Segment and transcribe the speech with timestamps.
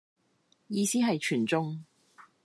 [0.67, 1.83] 意思係全中